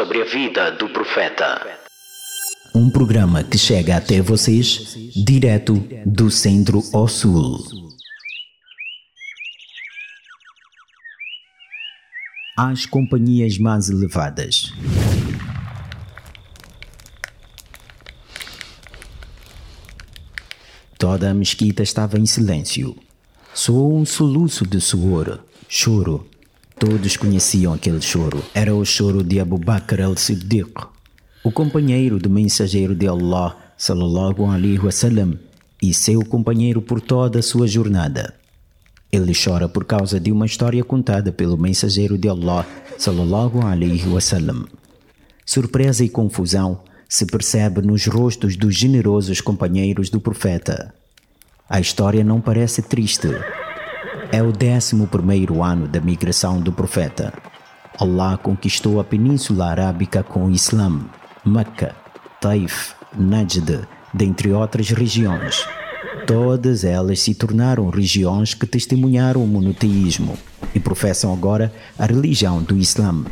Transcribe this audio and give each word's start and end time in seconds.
sobre 0.00 0.22
a 0.22 0.24
vida 0.24 0.70
do 0.70 0.88
profeta. 0.88 1.60
Um 2.74 2.88
programa 2.88 3.44
que 3.44 3.58
chega 3.58 3.98
até 3.98 4.22
vocês 4.22 4.96
direto 5.14 5.74
do 6.06 6.30
centro 6.30 6.82
ao 6.94 7.06
sul. 7.06 7.58
As 12.56 12.86
companhias 12.86 13.58
mais 13.58 13.90
elevadas. 13.90 14.72
Toda 20.98 21.30
a 21.30 21.34
mesquita 21.34 21.82
estava 21.82 22.18
em 22.18 22.24
silêncio. 22.24 22.96
Soou 23.52 23.94
um 23.98 24.06
soluço 24.06 24.66
de 24.66 24.80
suor, 24.80 25.40
choro. 25.68 26.29
Todos 26.80 27.14
conheciam 27.14 27.74
aquele 27.74 28.00
choro. 28.00 28.42
Era 28.54 28.74
o 28.74 28.82
choro 28.86 29.22
de 29.22 29.38
Abu 29.38 29.58
Bakr 29.58 30.00
al-Siddiq, 30.00 30.72
o 31.44 31.52
companheiro 31.52 32.18
do 32.18 32.30
mensageiro 32.30 32.94
de 32.94 33.06
Allah, 33.06 33.54
sallallahu 33.76 34.46
alaihi 34.46 34.78
wasallam, 34.78 35.38
e 35.82 35.92
seu 35.92 36.24
companheiro 36.24 36.80
por 36.80 37.02
toda 37.02 37.40
a 37.40 37.42
sua 37.42 37.68
jornada. 37.68 38.32
Ele 39.12 39.34
chora 39.34 39.68
por 39.68 39.84
causa 39.84 40.18
de 40.18 40.32
uma 40.32 40.46
história 40.46 40.82
contada 40.82 41.30
pelo 41.30 41.58
mensageiro 41.58 42.16
de 42.16 42.30
Allah, 42.30 42.66
sallallahu 42.96 43.60
alaihi 43.60 44.08
wasallam. 44.08 44.66
Surpresa 45.44 46.02
e 46.02 46.08
confusão 46.08 46.80
se 47.06 47.26
percebe 47.26 47.82
nos 47.82 48.06
rostos 48.06 48.56
dos 48.56 48.74
generosos 48.74 49.42
companheiros 49.42 50.08
do 50.08 50.18
profeta. 50.18 50.94
A 51.68 51.78
história 51.78 52.24
não 52.24 52.40
parece 52.40 52.80
triste. 52.80 53.28
É 54.32 54.40
o 54.40 54.52
décimo 54.52 55.08
primeiro 55.08 55.60
ano 55.60 55.88
da 55.88 56.00
migração 56.00 56.60
do 56.60 56.72
profeta. 56.72 57.34
Allah 57.98 58.38
conquistou 58.38 59.00
a 59.00 59.04
Península 59.04 59.66
Arábica 59.66 60.22
com 60.22 60.46
o 60.46 60.50
Islã, 60.52 61.00
Meca, 61.44 61.96
Taif, 62.40 62.94
Najd, 63.18 63.80
dentre 64.14 64.52
outras 64.52 64.88
regiões. 64.90 65.66
Todas 66.28 66.84
elas 66.84 67.18
se 67.18 67.34
tornaram 67.34 67.90
regiões 67.90 68.54
que 68.54 68.66
testemunharam 68.66 69.42
o 69.42 69.48
monoteísmo 69.48 70.38
e 70.72 70.78
professam 70.78 71.32
agora 71.32 71.72
a 71.98 72.06
religião 72.06 72.62
do 72.62 72.76
Islã. 72.76 73.24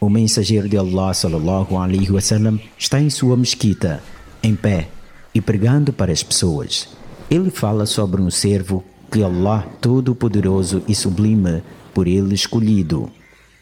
O 0.00 0.08
mensageiro 0.08 0.68
de 0.68 0.78
Allah 0.78 1.12
sallallahu 1.12 1.76
alaihi 1.76 2.12
wasallam 2.12 2.60
está 2.78 3.00
em 3.00 3.10
sua 3.10 3.36
mesquita, 3.36 4.00
em 4.40 4.54
pé 4.54 4.88
e 5.34 5.40
pregando 5.40 5.92
para 5.92 6.12
as 6.12 6.22
pessoas. 6.22 6.88
Ele 7.28 7.50
fala 7.50 7.86
sobre 7.86 8.22
um 8.22 8.30
servo 8.30 8.84
que 9.12 9.22
Allah 9.22 9.66
todo-poderoso 9.80 10.82
e 10.88 10.94
sublime 10.94 11.62
por 11.92 12.08
ele 12.08 12.34
escolhido, 12.34 13.10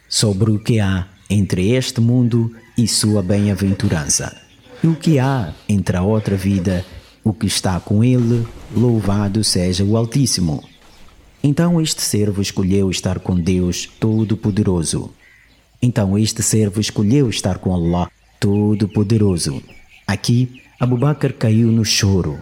sobre 0.08 0.52
o 0.52 0.58
que 0.58 0.78
há 0.78 1.08
entre 1.28 1.70
este 1.70 2.00
mundo 2.00 2.54
e 2.78 2.86
sua 2.86 3.22
bem-aventurança, 3.22 4.34
e 4.82 4.86
o 4.86 4.94
que 4.94 5.18
há 5.18 5.52
entre 5.68 5.96
a 5.96 6.02
outra 6.02 6.36
vida, 6.36 6.84
o 7.24 7.34
que 7.34 7.46
está 7.46 7.80
com 7.80 8.02
ele, 8.04 8.46
louvado 8.74 9.42
seja 9.42 9.84
o 9.84 9.96
Altíssimo. 9.96 10.62
Então 11.42 11.80
este 11.80 12.02
servo 12.02 12.40
escolheu 12.40 12.90
estar 12.90 13.18
com 13.18 13.34
Deus 13.34 13.88
Todo-Poderoso 13.98 15.10
então 15.82 16.18
este 16.18 16.42
servo 16.42 16.78
escolheu 16.78 17.30
estar 17.30 17.58
com 17.58 17.74
Allah 17.74 18.10
Todo-Poderoso. 18.38 19.62
Aqui, 20.06 20.62
Abu 20.78 20.98
Bakr 20.98 21.32
caiu 21.32 21.68
no 21.68 21.84
choro, 21.84 22.38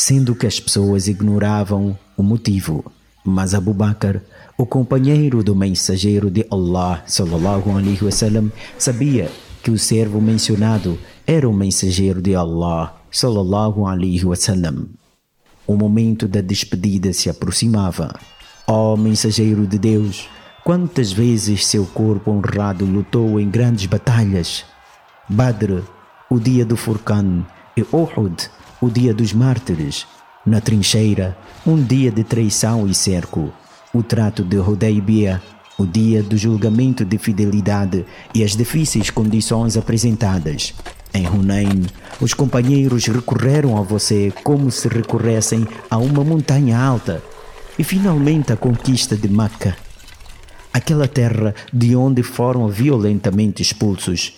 sendo 0.00 0.32
que 0.32 0.46
as 0.46 0.60
pessoas 0.60 1.08
ignoravam 1.08 1.98
o 2.16 2.22
motivo. 2.22 2.84
Mas 3.24 3.52
Abu 3.52 3.74
Bakr, 3.74 4.22
o 4.56 4.64
companheiro 4.64 5.42
do 5.42 5.56
mensageiro 5.56 6.30
de 6.30 6.46
Allah 6.52 7.02
sallallahu 7.04 7.76
alaihi 7.76 8.04
wasallam, 8.04 8.52
sabia 8.78 9.28
que 9.60 9.72
o 9.72 9.76
servo 9.76 10.20
mencionado 10.20 10.96
era 11.26 11.48
o 11.48 11.52
mensageiro 11.52 12.22
de 12.22 12.36
Allah 12.36 12.94
sallallahu 13.10 13.88
alaihi 13.88 14.24
wasallam. 14.24 14.86
O 15.66 15.74
momento 15.74 16.28
da 16.28 16.40
despedida 16.40 17.12
se 17.12 17.28
aproximava. 17.28 18.14
Ó 18.68 18.94
oh, 18.94 18.96
mensageiro 18.96 19.66
de 19.66 19.80
Deus, 19.80 20.28
Quantas 20.62 21.10
vezes 21.10 21.66
seu 21.66 21.86
corpo 21.86 22.30
honrado 22.30 22.84
lutou 22.84 23.40
em 23.40 23.48
grandes 23.48 23.86
batalhas? 23.86 24.66
Badr, 25.26 25.82
o 26.28 26.38
dia 26.38 26.62
do 26.62 26.76
Furqan, 26.76 27.46
e 27.74 27.82
Uhud, 27.90 28.50
o 28.80 28.88
dia 28.88 29.12
dos 29.12 29.32
mártires. 29.32 30.06
Na 30.44 30.60
trincheira, 30.60 31.36
um 31.66 31.82
dia 31.82 32.10
de 32.10 32.24
traição 32.24 32.86
e 32.86 32.94
cerco. 32.94 33.52
O 33.92 34.02
trato 34.02 34.42
de 34.42 34.58
Hudaybiyah, 34.58 35.42
o 35.78 35.86
dia 35.86 36.22
do 36.22 36.36
julgamento 36.36 37.04
de 37.04 37.18
fidelidade 37.18 38.04
e 38.34 38.42
as 38.42 38.56
difíceis 38.56 39.10
condições 39.10 39.76
apresentadas. 39.76 40.74
Em 41.12 41.26
Hunain, 41.26 41.86
os 42.20 42.34
companheiros 42.34 43.06
recorreram 43.06 43.76
a 43.76 43.82
você 43.82 44.32
como 44.44 44.70
se 44.70 44.88
recorressem 44.88 45.66
a 45.90 45.98
uma 45.98 46.22
montanha 46.22 46.78
alta. 46.78 47.22
E 47.78 47.84
finalmente 47.84 48.52
a 48.52 48.56
conquista 48.56 49.16
de 49.16 49.28
Meca 49.28 49.76
aquela 50.78 51.08
terra 51.08 51.54
de 51.72 51.96
onde 51.96 52.22
foram 52.22 52.68
violentamente 52.68 53.62
expulsos, 53.62 54.34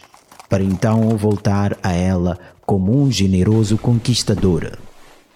para 0.49 0.63
então 0.63 1.17
voltar 1.17 1.77
a 1.83 1.93
ela 1.93 2.39
como 2.71 3.03
um 3.03 3.11
generoso 3.11 3.77
conquistador. 3.77 4.79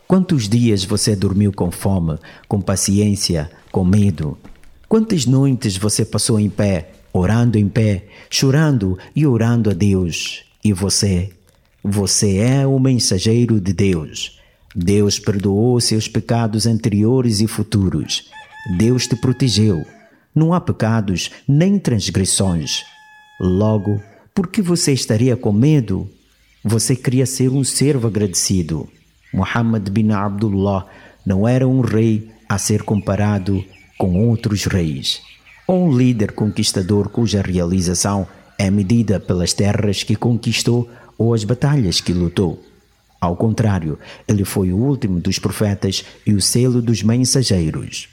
Quantos 0.07 0.49
dias 0.49 0.85
você 0.85 1.17
dormiu 1.17 1.53
com 1.53 1.69
fome, 1.69 2.17
com 2.47 2.61
paciência, 2.61 3.51
com 3.73 3.85
medo? 3.85 4.39
Quantas 4.89 5.27
noites 5.27 5.77
você 5.77 6.05
passou 6.05 6.39
em 6.39 6.49
pé, 6.49 6.93
orando 7.13 7.59
em 7.59 7.69
pé, 7.69 8.07
chorando 8.31 8.97
e 9.17 9.27
orando 9.27 9.69
a 9.69 9.73
Deus? 9.73 10.45
E 10.63 10.73
você? 10.73 11.31
Você 11.83 12.37
é 12.37 12.65
o 12.65 12.79
mensageiro 12.79 13.61
de 13.61 13.73
Deus. 13.73 14.39
Deus 14.73 15.19
perdoou 15.19 15.81
seus 15.81 16.07
pecados 16.07 16.69
anteriores 16.69 17.41
e 17.41 17.49
futuros. 17.49 18.31
Deus 18.79 19.09
te 19.09 19.17
protegeu. 19.17 19.85
Não 20.33 20.55
há 20.55 20.61
pecados 20.61 21.33
nem 21.49 21.81
transgressões. 21.81 22.85
Logo, 23.41 24.01
por 24.33 24.47
que 24.47 24.63
você 24.63 24.93
estaria 24.93 25.37
com 25.37 25.51
medo? 25.51 26.09
Você 26.67 26.97
queria 26.97 27.27
ser 27.27 27.51
um 27.51 27.63
servo 27.63 28.07
agradecido. 28.07 28.89
Muhammad 29.35 29.91
bin 29.91 30.13
Abdullah 30.13 30.87
não 31.27 31.47
era 31.47 31.69
um 31.69 31.83
rei 31.83 32.31
a 32.49 32.57
ser 32.57 32.83
comparado 32.85 33.63
com 33.99 34.27
outros 34.27 34.65
reis, 34.65 35.21
ou 35.67 35.89
um 35.89 35.95
líder 35.95 36.33
conquistador 36.33 37.11
cuja 37.11 37.43
realização 37.43 38.27
é 38.59 38.71
medida 38.71 39.21
pelas 39.21 39.53
terras 39.53 40.03
que 40.03 40.17
conquistou 40.17 40.89
ou 41.19 41.35
as 41.35 41.45
batalhas 41.45 42.01
que 42.01 42.15
lutou. 42.15 42.65
Ao 43.21 43.37
contrário, 43.37 43.99
ele 44.27 44.47
foi 44.47 44.73
o 44.73 44.79
último 44.79 45.21
dos 45.21 45.39
profetas 45.39 46.03
e 46.27 46.33
o 46.33 46.41
selo 46.41 46.81
dos 46.81 47.03
mensageiros. 47.03 48.09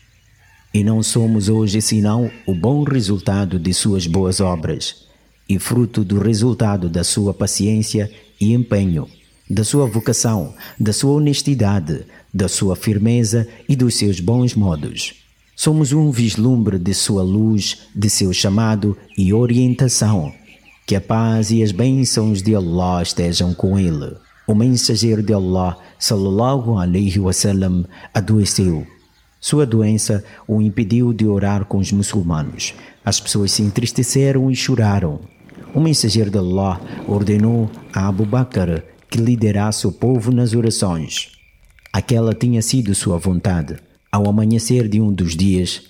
E 0.73 0.83
não 0.83 1.01
somos 1.01 1.47
hoje 1.47 1.81
senão 1.81 2.29
o 2.45 2.53
bom 2.53 2.83
resultado 2.83 3.57
de 3.57 3.73
suas 3.73 4.05
boas 4.07 4.41
obras 4.41 5.09
e 5.53 5.59
fruto 5.59 6.03
do 6.03 6.17
resultado 6.17 6.87
da 6.87 7.03
sua 7.03 7.33
paciência 7.33 8.09
e 8.39 8.53
empenho, 8.53 9.05
da 9.49 9.65
sua 9.65 9.85
vocação, 9.85 10.53
da 10.79 10.93
sua 10.93 11.11
honestidade, 11.11 12.05
da 12.33 12.47
sua 12.47 12.73
firmeza 12.73 13.45
e 13.67 13.75
dos 13.75 13.95
seus 13.95 14.21
bons 14.21 14.55
modos. 14.55 15.13
Somos 15.53 15.91
um 15.91 16.09
vislumbre 16.09 16.79
de 16.79 16.93
sua 16.93 17.21
luz, 17.21 17.79
de 17.93 18.09
seu 18.09 18.31
chamado 18.31 18.97
e 19.17 19.33
orientação. 19.33 20.31
Que 20.87 20.95
a 20.95 21.01
paz 21.01 21.51
e 21.51 21.61
as 21.61 21.73
bênçãos 21.73 22.41
de 22.41 22.55
Allah 22.55 23.03
estejam 23.03 23.53
com 23.53 23.77
ele. 23.77 24.15
O 24.47 24.55
mensageiro 24.55 25.21
de 25.21 25.33
Allah, 25.33 25.77
sallallahu 25.99 26.79
alaihi 26.79 27.19
wasallam, 27.19 27.85
adoeceu 28.13 28.87
sua 29.41 29.65
doença 29.65 30.23
o 30.47 30.61
impediu 30.61 31.11
de 31.11 31.25
orar 31.25 31.65
com 31.65 31.79
os 31.79 31.91
muçulmanos. 31.91 32.75
As 33.03 33.19
pessoas 33.19 33.51
se 33.51 33.63
entristeceram 33.63 34.51
e 34.51 34.55
choraram. 34.55 35.19
O 35.73 35.79
mensageiro 35.79 36.29
de 36.29 36.37
Allah 36.37 36.79
ordenou 37.07 37.69
a 37.93 38.07
Abu 38.07 38.25
Bakr 38.25 38.83
que 39.09 39.17
liderasse 39.17 39.87
o 39.87 39.91
povo 39.91 40.31
nas 40.31 40.53
orações. 40.53 41.31
Aquela 41.91 42.33
tinha 42.33 42.61
sido 42.61 42.93
sua 42.95 43.17
vontade. 43.17 43.77
Ao 44.11 44.27
amanhecer 44.27 44.87
de 44.87 44.99
um 44.99 45.11
dos 45.11 45.35
dias, 45.35 45.81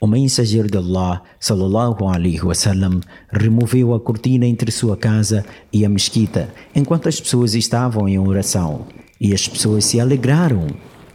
o 0.00 0.06
mensageiro 0.06 0.68
de 0.68 0.76
Allah, 0.76 1.22
sallallahu 1.40 2.06
alaihi 2.06 2.44
wasallam, 2.44 3.00
removeu 3.30 3.94
a 3.94 4.00
cortina 4.00 4.46
entre 4.46 4.70
sua 4.70 4.96
casa 4.96 5.44
e 5.72 5.84
a 5.84 5.88
mesquita 5.88 6.52
enquanto 6.74 7.08
as 7.08 7.20
pessoas 7.20 7.54
estavam 7.54 8.08
em 8.08 8.18
oração. 8.18 8.86
E 9.20 9.34
as 9.34 9.48
pessoas 9.48 9.84
se 9.84 10.00
alegraram 10.00 10.66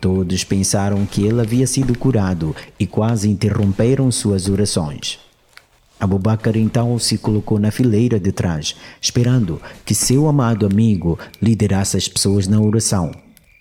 Todos 0.03 0.43
pensaram 0.43 1.05
que 1.05 1.25
ele 1.25 1.39
havia 1.39 1.65
sido 1.65 1.97
curado 1.97 2.53
e 2.77 2.85
quase 2.85 3.29
interromperam 3.29 4.11
suas 4.11 4.49
orações. 4.49 5.17
Abu 6.03 6.19
Bakr 6.19 6.57
então 6.57 6.99
se 6.99 7.17
colocou 7.17 7.57
na 7.57 7.71
fileira 7.71 8.19
de 8.19 8.33
trás, 8.33 8.75
esperando 9.01 9.61
que 9.85 9.95
seu 9.95 10.27
amado 10.27 10.65
amigo 10.65 11.17
liderasse 11.41 11.95
as 11.95 12.09
pessoas 12.09 12.45
na 12.45 12.59
oração. 12.59 13.13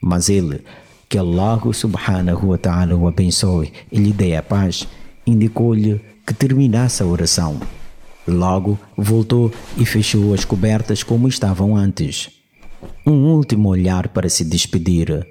Mas 0.03 0.29
ele, 0.29 0.61
que 1.09 1.17
Allah 1.17 1.61
subhanahu 1.73 2.49
wa 2.49 2.59
ta'ala 2.59 2.97
o 2.97 3.07
abençoe 3.07 3.73
e 3.93 3.97
lhe 3.97 4.13
dê 4.13 4.35
a 4.35 4.43
paz, 4.43 4.89
indicou-lhe 5.25 6.01
que 6.27 6.35
terminasse 6.35 7.01
a 7.01 7.07
oração. 7.07 7.61
Logo 8.27 8.77
voltou 8.97 9.53
e 9.79 9.87
fechou 9.87 10.35
as 10.35 10.45
cobertas 10.45 11.05
como 11.05 11.29
estavam 11.29 11.77
antes. 11.77 12.29
Um 13.07 13.37
último 13.37 13.69
olhar 13.69 14.09
para 14.09 14.29
se 14.29 14.45
despedir. 14.45 15.25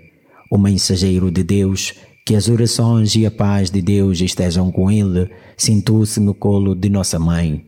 O 0.50 0.58
mensageiro 0.58 1.30
de 1.30 1.44
Deus, 1.44 1.94
que 2.26 2.36
as 2.36 2.48
orações 2.48 3.16
e 3.16 3.26
a 3.26 3.32
paz 3.32 3.70
de 3.70 3.82
Deus 3.82 4.22
estejam 4.22 4.72
com 4.72 4.92
ele, 4.92 5.30
sentou-se 5.58 6.20
no 6.20 6.34
colo 6.34 6.76
de 6.76 6.90
nossa 6.90 7.18
mãe. 7.18 7.66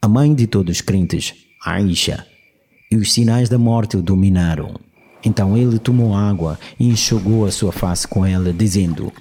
A 0.00 0.08
mãe 0.08 0.34
de 0.34 0.46
todos 0.46 0.76
os 0.76 0.80
crentes, 0.80 1.34
Aisha, 1.64 2.26
e 2.90 2.96
os 2.96 3.12
sinais 3.12 3.48
da 3.48 3.58
morte 3.58 3.96
o 3.96 4.02
dominaram. 4.02 4.74
Então 5.24 5.56
ele 5.56 5.78
tomou 5.78 6.14
água 6.14 6.58
e 6.78 6.88
enxugou 6.88 7.46
a 7.46 7.50
sua 7.50 7.72
face 7.72 8.06
com 8.06 8.26
ela, 8.26 8.52
dizendo: 8.52 9.12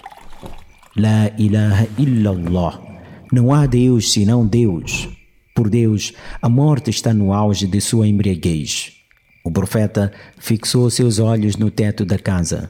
La 0.96 1.30
ilaha 1.38 1.88
illallah. 1.98 2.81
Não 3.31 3.54
há 3.54 3.66
Deus 3.66 4.12
senão 4.12 4.46
Deus. 4.46 5.08
Por 5.56 5.69
Deus, 5.69 6.13
a 6.42 6.50
morte 6.50 6.90
está 6.90 7.13
no 7.13 7.31
auge 7.31 7.68
de 7.68 7.80
sua 7.80 8.08
embriaguez. 8.08 8.94
O 9.44 9.52
profeta 9.52 10.12
fixou 10.38 10.90
seus 10.90 11.19
olhos 11.19 11.56
no 11.56 11.72
teto 11.72 12.06
da 12.06 12.18
casa. 12.18 12.69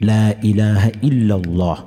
La 0.00 0.36
ilaha 0.42 0.92
illallah. 1.00 1.82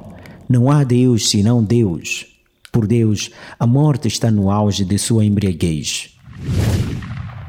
Não 0.50 0.72
há 0.72 0.84
Deus 0.84 1.30
senão 1.30 1.64
Deus. 1.64 2.26
Por 2.72 2.88
Deus, 2.88 3.30
a 3.60 3.68
morte 3.68 4.08
está 4.08 4.32
no 4.32 4.50
auge 4.50 4.84
de 4.84 4.98
sua 4.98 5.24
embriaguez. 5.24 6.18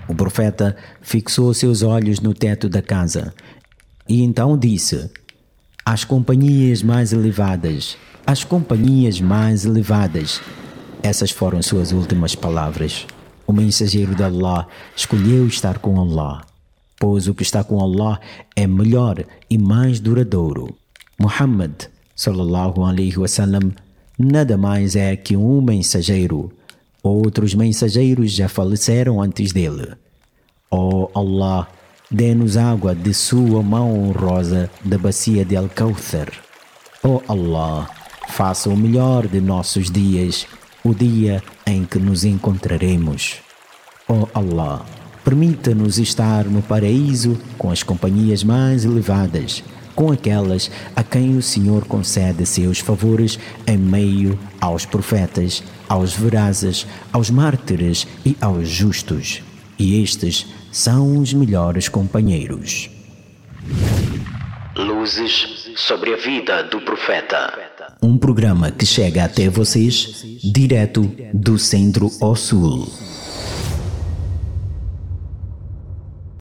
O 0.07 0.15
profeta 0.15 0.77
fixou 1.01 1.55
seus 1.55 1.83
olhos 1.83 2.21
no 2.21 2.35
teto 2.35 2.69
da 2.69 2.83
casa 2.83 3.33
e 4.07 4.23
então 4.23 4.59
disse: 4.59 5.11
As 5.83 6.05
companhias 6.05 6.83
mais 6.83 7.15
elevadas, 7.15 7.97
as 8.27 8.45
companhias 8.45 9.19
mais 9.19 9.65
elevadas. 9.65 10.43
Essas 11.03 11.31
foram 11.31 11.63
suas 11.63 11.91
últimas 11.93 12.35
palavras. 12.35 13.07
O 13.47 13.53
mensageiro 13.53 14.15
de 14.15 14.23
Allah 14.23 14.69
escolheu 14.95 15.47
estar 15.47 15.79
com 15.79 15.99
Allah, 15.99 16.43
pois 17.01 17.27
o 17.27 17.35
que 17.35 17.43
está 17.43 17.65
com 17.65 17.83
Allah 17.83 18.21
é 18.55 18.65
melhor 18.69 19.25
e 19.51 19.59
mais 19.59 19.99
duradouro. 19.99 20.77
Muhammad, 21.19 21.89
sallallahu 22.15 22.85
alaihi 22.85 23.19
wasallam, 23.19 23.73
nada 24.17 24.57
mais 24.57 24.95
é 24.95 25.17
que 25.17 25.37
um 25.37 25.61
mensageiro 25.61 26.53
Outros 27.03 27.55
mensageiros 27.55 28.31
já 28.33 28.49
faleceram 28.49 29.23
antes 29.23 29.53
dele. 29.53 29.95
Oh 30.71 31.09
Allah, 31.15 31.67
dê-nos 32.11 32.59
água 32.59 32.95
de 32.95 33.15
sua 33.15 33.63
mão 33.63 34.09
honrosa 34.09 34.71
da 34.85 34.99
bacia 34.99 35.45
de 35.45 35.57
Al-Kawthar. 35.57 36.31
Oh 37.03 37.23
Allah, 37.27 37.89
faça 38.29 38.69
o 38.69 38.77
melhor 38.77 39.27
de 39.27 39.41
nossos 39.41 39.91
dias, 39.91 40.47
o 40.85 40.95
dia 40.95 41.43
em 41.67 41.87
que 41.87 41.99
nos 41.99 42.25
encontraremos. 42.25 43.37
Oh 44.07 44.29
Allah, 44.35 44.85
permita-nos 45.25 45.99
estar 45.99 46.45
no 46.45 46.63
paraíso 46.63 47.39
com 47.59 47.71
as 47.71 47.83
companhias 47.83 48.43
mais 48.43 48.85
elevadas 48.85 49.63
com 50.01 50.11
aquelas 50.11 50.71
a 50.97 51.03
quem 51.03 51.37
o 51.37 51.43
Senhor 51.43 51.85
concede 51.85 52.47
seus 52.47 52.79
favores 52.79 53.39
em 53.67 53.77
meio 53.77 54.39
aos 54.59 54.87
profetas, 54.87 55.63
aos 55.87 56.15
verazes, 56.15 56.87
aos 57.13 57.29
mártires 57.29 58.07
e 58.25 58.35
aos 58.41 58.67
justos. 58.67 59.43
E 59.79 60.03
estes 60.03 60.47
são 60.73 61.19
os 61.19 61.35
melhores 61.35 61.87
companheiros. 61.87 62.89
Luzes 64.75 65.71
sobre 65.77 66.15
a 66.15 66.17
vida 66.17 66.63
do 66.63 66.81
profeta. 66.81 67.53
Um 68.03 68.17
programa 68.17 68.71
que 68.71 68.87
chega 68.87 69.25
até 69.25 69.51
vocês 69.51 70.25
direto 70.43 71.15
do 71.35 71.59
centro 71.59 72.11
ao 72.23 72.35
sul. 72.35 72.89